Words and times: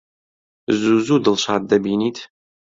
زوو 0.79 0.97
زوو 1.05 1.17
دڵشاد 1.25 1.61
دەبینیت؟ 1.71 2.17